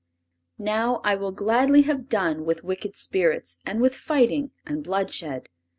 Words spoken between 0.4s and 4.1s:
Now I will gladly have done with wicked spirits and with